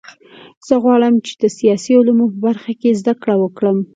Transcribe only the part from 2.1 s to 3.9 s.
په برخه کې زده کړه وکړم